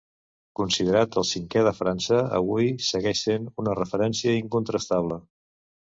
[0.59, 5.21] Considerat el cinquè de França, avui segueix sent una referència incontrastable.